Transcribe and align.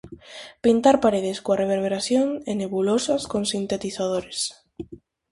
Pintar 0.65 0.93
paredes 1.03 1.37
coa 1.43 1.59
reverberación 1.63 2.27
e 2.49 2.51
nebulosas 2.61 3.21
con 3.31 3.41
sintetizadores. 3.51 4.39